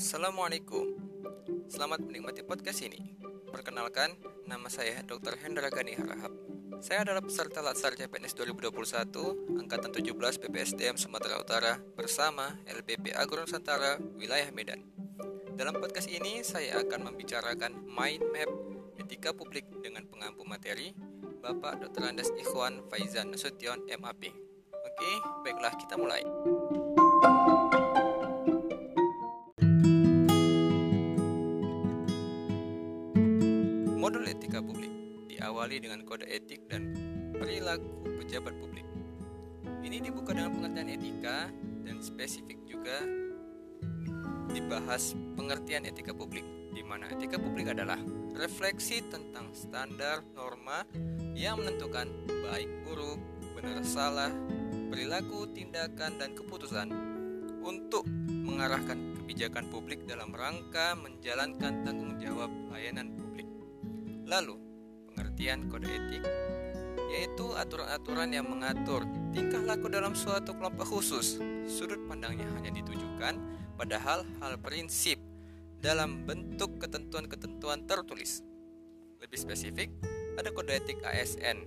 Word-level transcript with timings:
Assalamualaikum 0.00 0.96
Selamat 1.68 2.00
menikmati 2.00 2.40
podcast 2.40 2.80
ini 2.80 3.20
Perkenalkan, 3.52 4.16
nama 4.48 4.64
saya 4.72 5.04
Dr. 5.04 5.36
Hendra 5.44 5.68
Gani 5.68 5.92
Harahap 5.92 6.32
Saya 6.80 7.04
adalah 7.04 7.20
peserta 7.20 7.60
Latsar 7.60 7.92
CPNS 8.00 8.32
2021 8.32 9.60
Angkatan 9.60 9.92
17 9.92 10.16
PPSDM 10.16 10.96
Sumatera 10.96 11.36
Utara 11.36 11.76
Bersama 12.00 12.48
LPP 12.64 13.12
Agro 13.12 13.44
Nusantara 13.44 14.00
Wilayah 14.16 14.48
Medan 14.56 14.88
Dalam 15.52 15.76
podcast 15.76 16.08
ini 16.08 16.40
saya 16.48 16.80
akan 16.80 17.12
membicarakan 17.12 17.84
mind 17.84 18.24
map 18.32 18.48
etika 18.96 19.36
publik 19.36 19.68
dengan 19.84 20.08
pengampu 20.08 20.48
materi 20.48 20.96
Bapak 21.44 21.76
Dr. 21.76 22.08
Andes 22.08 22.32
Ikhwan 22.40 22.88
Faizan 22.88 23.36
Nasution 23.36 23.84
MAP 24.00 24.32
Oke, 24.80 25.12
baiklah 25.44 25.76
kita 25.76 26.00
mulai. 26.00 26.24
Modul 34.10 34.26
etika 34.26 34.58
publik 34.58 34.90
diawali 35.30 35.78
dengan 35.86 36.02
kode 36.02 36.26
etik 36.26 36.66
dan 36.66 36.98
perilaku 37.30 38.10
pejabat 38.18 38.58
publik. 38.58 38.82
Ini 39.86 40.02
dibuka 40.02 40.34
dengan 40.34 40.50
pengertian 40.50 40.90
etika 40.98 41.46
dan 41.86 42.02
spesifik 42.02 42.58
juga 42.66 43.06
dibahas 44.50 45.14
pengertian 45.38 45.86
etika 45.86 46.10
publik, 46.10 46.42
di 46.74 46.82
mana 46.82 47.06
etika 47.14 47.38
publik 47.38 47.70
adalah 47.70 48.02
refleksi 48.34 48.98
tentang 49.06 49.54
standar 49.54 50.26
norma 50.34 50.82
yang 51.38 51.62
menentukan 51.62 52.10
baik 52.50 52.66
buruk, 52.82 53.22
benar 53.54 53.78
salah, 53.86 54.34
perilaku, 54.90 55.46
tindakan, 55.54 56.18
dan 56.18 56.34
keputusan 56.34 56.90
untuk 57.62 58.10
mengarahkan 58.26 59.22
kebijakan 59.22 59.70
publik 59.70 60.02
dalam 60.02 60.34
rangka 60.34 60.98
menjalankan 60.98 61.86
tanggung 61.86 62.18
jawab 62.18 62.50
layanan. 62.74 63.19
Lalu, 64.30 64.54
pengertian 65.10 65.66
kode 65.66 65.90
etik 65.90 66.22
yaitu 67.10 67.50
aturan-aturan 67.58 68.30
yang 68.30 68.46
mengatur 68.46 69.02
tingkah 69.34 69.58
laku 69.66 69.90
dalam 69.90 70.14
suatu 70.14 70.54
kelompok 70.54 70.86
khusus. 70.86 71.42
Sudut 71.66 71.98
pandangnya 72.06 72.46
hanya 72.54 72.70
ditujukan 72.70 73.34
pada 73.74 73.98
hal-hal 73.98 74.54
prinsip 74.62 75.18
dalam 75.82 76.22
bentuk 76.22 76.78
ketentuan-ketentuan 76.78 77.82
tertulis. 77.90 78.46
Lebih 79.18 79.38
spesifik, 79.42 79.90
ada 80.38 80.54
kode 80.54 80.78
etik 80.78 81.02
ASN 81.02 81.66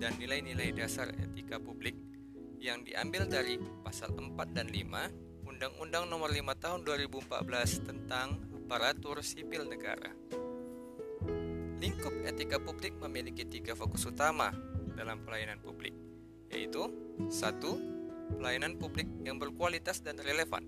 dan 0.00 0.16
nilai-nilai 0.16 0.72
dasar 0.72 1.12
etika 1.20 1.60
publik 1.60 1.94
yang 2.56 2.80
diambil 2.80 3.28
dari 3.28 3.60
pasal 3.84 4.16
4 4.16 4.32
dan 4.56 4.72
5 4.72 5.44
Undang-Undang 5.44 6.08
Nomor 6.08 6.32
5 6.32 6.62
Tahun 6.64 6.80
2014 6.80 7.86
tentang 7.86 8.40
Aparatur 8.56 9.20
Sipil 9.20 9.68
Negara. 9.68 10.41
Lingkup 11.82 12.14
etika 12.22 12.62
publik 12.62 12.94
memiliki 13.02 13.42
tiga 13.42 13.74
fokus 13.74 14.06
utama 14.06 14.54
dalam 14.94 15.26
pelayanan 15.26 15.58
publik, 15.58 15.90
yaitu 16.46 16.86
satu, 17.26 17.74
pelayanan 18.38 18.78
publik 18.78 19.10
yang 19.26 19.42
berkualitas 19.42 19.98
dan 19.98 20.14
relevan. 20.22 20.62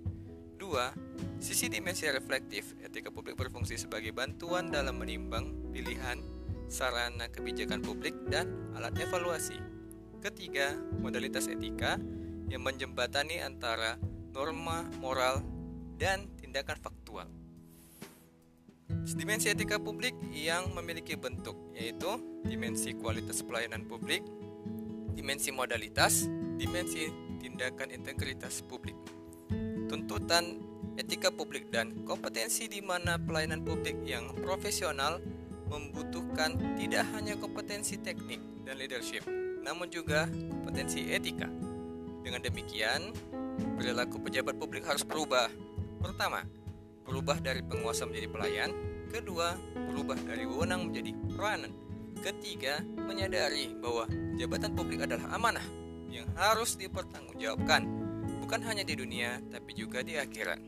Dua, 0.58 0.90
sisi 1.38 1.70
dimensi 1.70 2.10
reflektif, 2.10 2.74
etika 2.82 3.14
publik 3.14 3.38
berfungsi 3.38 3.78
sebagai 3.78 4.10
bantuan 4.10 4.74
dalam 4.74 4.98
menimbang 4.98 5.70
pilihan, 5.70 6.18
sarana 6.66 7.30
kebijakan 7.30 7.78
publik, 7.78 8.18
dan 8.26 8.74
alat 8.74 8.98
evaluasi. 8.98 9.54
Ketiga, 10.18 10.74
modalitas 10.98 11.46
etika 11.46 11.94
yang 12.50 12.66
menjembatani 12.66 13.38
antara 13.38 14.02
norma 14.34 14.82
moral 14.98 15.46
dan 15.94 16.26
tindakan 16.42 16.74
faktual. 16.82 17.30
Dimensi 19.12 19.52
etika 19.52 19.76
publik 19.76 20.16
yang 20.32 20.72
memiliki 20.72 21.12
bentuk 21.12 21.52
yaitu 21.76 22.16
dimensi 22.48 22.96
kualitas 22.96 23.44
pelayanan 23.44 23.84
publik, 23.84 24.24
dimensi 25.12 25.52
modalitas, 25.52 26.24
dimensi 26.56 27.12
tindakan 27.36 27.92
integritas 27.92 28.64
publik. 28.64 28.96
Tuntutan 29.92 30.56
etika 30.96 31.28
publik 31.28 31.68
dan 31.68 31.92
kompetensi 32.08 32.64
di 32.64 32.80
mana 32.80 33.20
pelayanan 33.20 33.60
publik 33.60 34.00
yang 34.08 34.32
profesional 34.40 35.20
membutuhkan 35.68 36.56
tidak 36.80 37.04
hanya 37.12 37.36
kompetensi 37.36 38.00
teknik 38.00 38.40
dan 38.64 38.80
leadership, 38.80 39.28
namun 39.60 39.92
juga 39.92 40.24
kompetensi 40.64 41.12
etika. 41.12 41.52
Dengan 42.24 42.40
demikian, 42.40 43.12
perilaku 43.76 44.16
pejabat 44.24 44.56
publik 44.56 44.88
harus 44.88 45.04
berubah. 45.04 45.52
Pertama, 46.00 46.63
berubah 47.04 47.38
dari 47.40 47.60
penguasa 47.60 48.08
menjadi 48.08 48.28
pelayan, 48.32 48.70
kedua, 49.12 49.54
berubah 49.76 50.18
dari 50.24 50.48
wewenang 50.48 50.90
menjadi 50.90 51.12
peranan, 51.36 51.72
ketiga, 52.24 52.80
menyadari 52.96 53.76
bahwa 53.78 54.08
jabatan 54.40 54.72
publik 54.72 55.04
adalah 55.04 55.36
amanah 55.36 55.64
yang 56.08 56.26
harus 56.34 56.74
dipertanggungjawabkan, 56.80 57.84
bukan 58.40 58.60
hanya 58.64 58.82
di 58.82 58.96
dunia 58.96 59.38
tapi 59.52 59.76
juga 59.76 60.00
di 60.00 60.16
akhirat. 60.16 60.58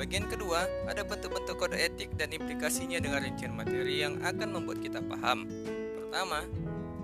Bagian 0.00 0.24
kedua, 0.32 0.64
ada 0.88 1.04
bentuk-bentuk 1.04 1.60
kode 1.60 1.76
etik 1.76 2.16
dan 2.16 2.32
implikasinya 2.32 2.96
dengan 3.04 3.20
rincian 3.20 3.52
materi 3.52 4.00
yang 4.00 4.16
akan 4.24 4.48
membuat 4.56 4.80
kita 4.80 5.04
paham. 5.04 5.44
Pertama, 5.92 6.40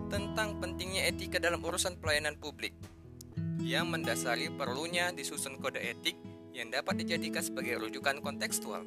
tentang 0.09 0.57
pentingnya 0.63 1.05
etika 1.13 1.37
dalam 1.37 1.61
urusan 1.61 2.01
pelayanan 2.01 2.41
publik 2.41 2.73
yang 3.61 3.91
mendasari 3.93 4.49
perlunya 4.49 5.13
disusun 5.13 5.61
kode 5.61 5.83
etik 5.83 6.17
yang 6.57 6.73
dapat 6.73 7.05
dijadikan 7.05 7.45
sebagai 7.45 7.77
rujukan 7.77 8.25
kontekstual. 8.25 8.81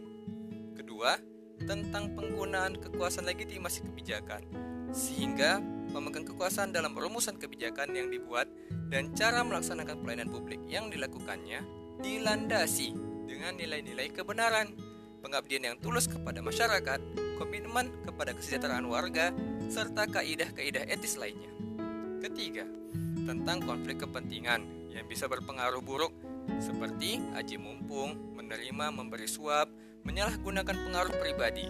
Kedua, 0.74 1.22
tentang 1.62 2.18
penggunaan 2.18 2.82
kekuasaan 2.82 3.30
legitimasi 3.30 3.86
kebijakan, 3.86 4.42
sehingga 4.90 5.62
pemegang 5.94 6.26
kekuasaan 6.26 6.74
dalam 6.74 6.98
perumusan 6.98 7.38
kebijakan 7.38 7.94
yang 7.94 8.10
dibuat 8.10 8.50
dan 8.90 9.14
cara 9.14 9.46
melaksanakan 9.46 10.02
pelayanan 10.02 10.34
publik 10.34 10.58
yang 10.66 10.90
dilakukannya 10.90 11.62
dilandasi 12.02 12.96
dengan 13.30 13.54
nilai-nilai 13.60 14.10
kebenaran, 14.10 14.74
pengabdian 15.22 15.70
yang 15.70 15.78
tulus 15.78 16.10
kepada 16.10 16.42
masyarakat, 16.42 16.98
komitmen 17.38 17.94
kepada 18.08 18.34
kesejahteraan 18.34 18.88
warga, 18.90 19.30
serta 19.70 20.10
kaidah-kaidah 20.10 20.90
etis 20.90 21.20
lainnya. 21.22 21.52
Ketiga, 22.24 22.66
tentang 23.28 23.62
konflik 23.62 24.02
kepentingan 24.02 24.79
yang 24.94 25.06
bisa 25.06 25.30
berpengaruh 25.30 25.82
buruk 25.82 26.14
seperti 26.58 27.22
aji 27.38 27.62
mumpung, 27.62 28.36
menerima, 28.36 28.90
memberi 28.90 29.30
suap, 29.30 29.70
menyalahgunakan 30.02 30.74
pengaruh 30.74 31.14
pribadi, 31.22 31.70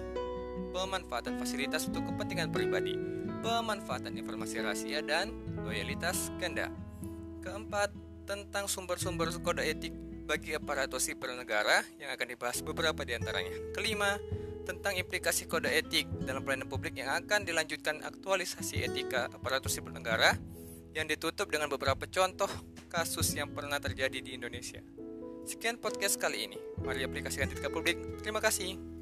pemanfaatan 0.72 1.35
fasilitas 1.35 1.91
untuk 1.91 2.07
kepentingan 2.07 2.50
pribadi, 2.50 2.96
pemanfaatan 3.44 4.16
informasi 4.16 4.63
rahasia 4.63 5.03
dan 5.03 5.35
loyalitas 5.68 6.31
ganda. 6.40 6.72
Keempat, 7.44 7.91
tentang 8.30 8.69
sumber-sumber 8.69 9.34
kode 9.41 9.66
etik 9.66 9.91
bagi 10.30 10.53
aparatur 10.53 11.01
sipil 11.01 11.34
negara 11.34 11.81
yang 11.97 12.13
akan 12.13 12.28
dibahas 12.30 12.62
beberapa 12.62 13.01
di 13.01 13.18
antaranya. 13.18 13.74
Kelima, 13.74 14.22
tentang 14.69 14.94
implikasi 14.94 15.50
kode 15.50 15.66
etik 15.66 16.06
dalam 16.22 16.46
pelayanan 16.46 16.69
publik 16.69 16.94
yang 16.94 17.09
akan 17.18 17.41
dilanjutkan 17.41 18.06
aktualisasi 18.06 18.86
etika 18.86 19.25
aparatur 19.34 19.74
sipil 19.74 19.90
negara 19.90 20.38
yang 20.94 21.09
ditutup 21.09 21.50
dengan 21.50 21.74
beberapa 21.74 22.06
contoh 22.06 22.50
kasus 22.89 23.31
yang 23.38 23.53
pernah 23.53 23.77
terjadi 23.77 24.19
di 24.19 24.33
Indonesia. 24.33 24.81
Sekian 25.45 25.77
podcast 25.77 26.17
kali 26.17 26.50
ini. 26.50 26.57
Mari 26.81 27.05
aplikasikan 27.05 27.47
etika 27.47 27.69
publik. 27.69 28.01
Terima 28.25 28.41
kasih. 28.41 28.99